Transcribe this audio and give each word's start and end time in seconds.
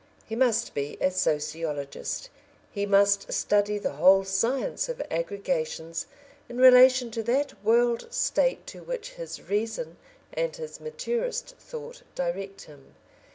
He 0.25 0.35
must 0.35 0.73
be 0.73 0.97
a 0.99 1.11
sociologist; 1.11 2.31
he 2.71 2.87
must 2.87 3.31
study 3.31 3.77
the 3.77 3.97
whole 4.01 4.23
science 4.23 4.89
of 4.89 4.99
aggregations 5.11 6.07
in 6.49 6.57
relation 6.57 7.11
to 7.11 7.21
that 7.21 7.63
World 7.63 8.07
State 8.11 8.65
to 8.65 8.81
which 8.81 9.11
his 9.11 9.43
reason 9.43 9.97
and 10.33 10.55
his 10.55 10.79
maturest 10.79 11.49
thought 11.59 12.01
direct 12.15 12.63
him. 12.63 12.95